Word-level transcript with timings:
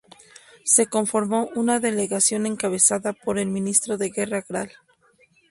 Se 0.65 0.87
conformó 0.87 1.51
una 1.53 1.79
delegación 1.79 2.47
encabezada 2.47 3.13
por 3.13 3.37
el 3.37 3.49
ministro 3.51 3.99
de 3.99 4.09
Guerra 4.09 4.43
Gral. 4.49 4.71